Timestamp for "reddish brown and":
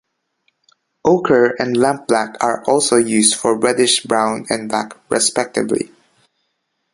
3.55-4.67